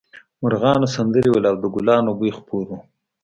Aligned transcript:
مرغانو 0.41 0.87
سندرې 0.95 1.27
ویلې 1.29 1.47
او 1.51 1.57
د 1.59 1.65
ګلانو 1.75 2.11
بوی 2.19 2.31
خپور 2.39 2.65
و 2.69 2.79